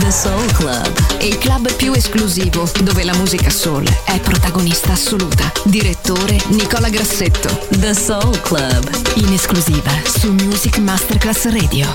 The 0.00 0.10
Soul 0.10 0.52
Club, 0.52 1.20
il 1.20 1.36
club 1.36 1.70
più 1.74 1.92
esclusivo 1.92 2.66
dove 2.82 3.04
la 3.04 3.14
musica 3.16 3.50
soul 3.50 3.86
è 4.04 4.18
protagonista 4.18 4.92
assoluta. 4.92 5.52
Direttore 5.64 6.38
Nicola 6.48 6.88
Grassetto. 6.88 7.66
The 7.78 7.92
Soul 7.94 8.40
Club, 8.40 8.90
in 9.16 9.30
esclusiva 9.32 9.90
su 10.04 10.32
Music 10.32 10.78
Masterclass 10.78 11.44
Radio. 11.50 11.86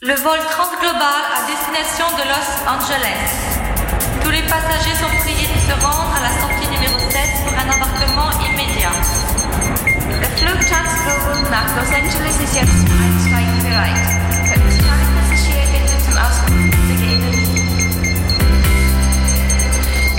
Le 0.00 0.14
vol 0.16 0.38
transglobal 0.50 1.22
à 1.34 1.46
destination 1.46 2.08
de 2.16 2.24
Los 2.28 2.48
Angeles. 2.68 3.30
Tous 4.22 4.30
les 4.30 4.42
passagers 4.42 4.96
sont 5.00 5.16
priés 5.24 5.48
de 5.48 5.60
se 5.60 5.80
rendre 5.80 6.12
à 6.14 6.20
la 6.20 6.40
sortie 6.40 6.68
numéro 6.70 6.98
7 6.98 7.20
pour 7.44 7.58
un 7.58 7.68
embarquement 7.74 8.30
immédiat. 8.46 9.19
Flug 10.40 10.58
Charleston 10.70 11.50
nach 11.50 11.76
Los 11.76 11.92
Angeles 11.94 12.40
ist 12.42 12.54
jetzt 12.54 12.80
zum 12.80 12.88
Einsteigen 12.98 13.62
bereit. 13.62 14.06
Für 14.48 14.58
uns 14.64 14.78
Passagiere 15.28 15.66
bitte 15.70 15.96
zum 16.02 16.16
Ausgang 16.16 16.70
begeben. 16.88 17.30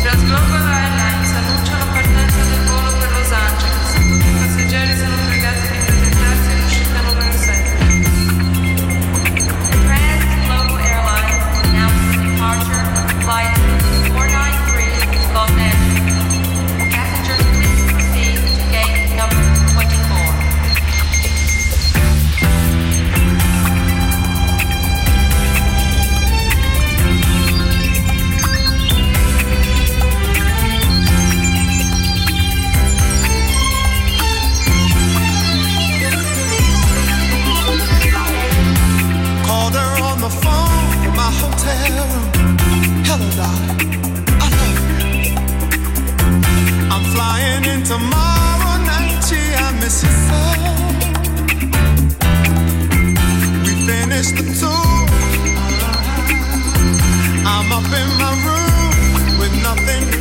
Das 0.04 0.20
Global 0.24 1.01
Tomorrow 47.92 48.78
night, 48.86 49.30
yeah, 49.30 49.68
I 49.68 49.72
miss 49.82 50.02
you 50.02 50.14
so. 50.28 50.42
We 53.66 53.74
finished 53.86 54.36
the 54.38 54.46
tour. 54.62 55.08
I'm 57.46 57.70
up 57.74 57.92
in 58.02 58.10
my 58.18 58.32
room 58.48 59.40
with 59.40 59.54
nothing. 59.62 60.21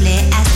Leslie 0.00 0.47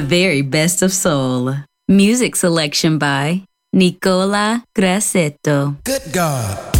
the 0.00 0.06
very 0.06 0.42
best 0.42 0.82
of 0.82 0.92
soul. 0.92 1.54
Music 1.88 2.36
selection 2.36 2.98
by 2.98 3.42
Nicola 3.72 4.64
Grassetto. 4.74 5.76
Good 5.84 6.12
God. 6.12 6.79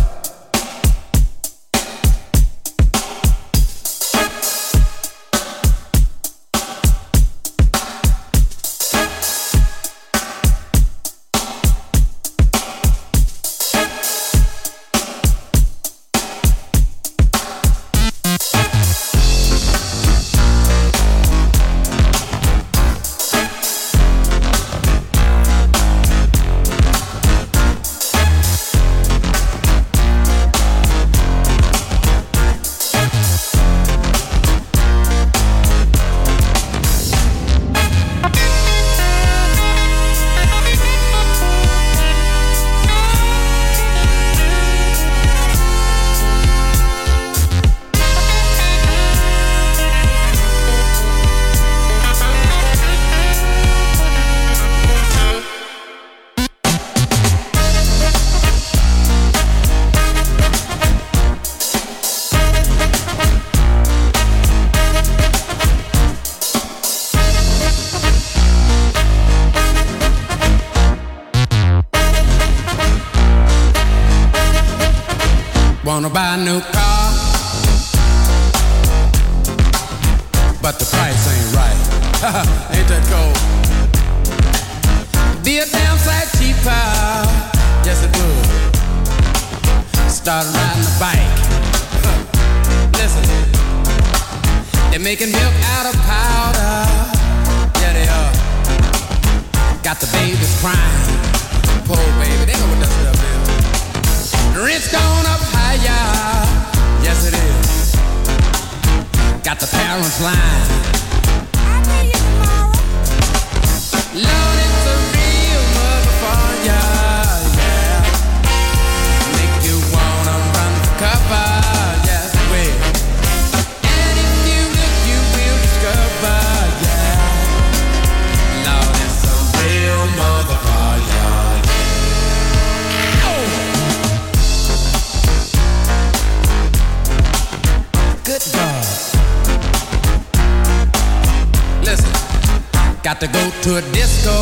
To 143.21 143.27
go 143.27 143.51
to 143.61 143.77
a 143.77 143.83
disco 143.93 144.33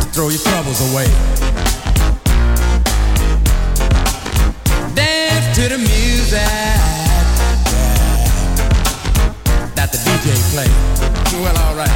to 0.00 0.06
throw 0.14 0.30
your 0.30 0.40
troubles 0.40 0.80
away. 0.90 1.04
Dance 4.94 5.54
to 5.56 5.68
the 5.68 5.76
music 5.76 6.40
that 9.76 9.92
the 9.92 9.98
DJ 9.98 10.32
play. 10.52 10.68
Well, 11.42 11.56
alright. 11.68 11.92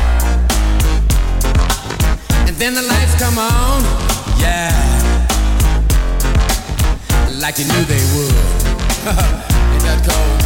And 2.47 2.57
then 2.57 2.75
the 2.75 2.83
lights 2.83 3.15
come 3.19 3.39
on, 3.39 3.83
yeah, 4.39 4.69
like 7.41 7.57
you 7.59 7.65
knew 7.65 7.85
they 7.85 8.05
would. 8.13 8.35
Ain't 9.73 9.85
that 9.89 10.05
cold? 10.05 10.43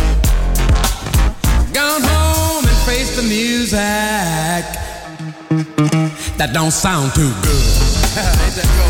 Gone 1.74 2.02
home 2.02 2.69
face 2.90 3.14
the 3.14 3.22
music 3.22 4.64
that 6.36 6.50
don't 6.52 6.72
sound 6.72 7.14
too 7.14 7.32
good. 7.42 8.86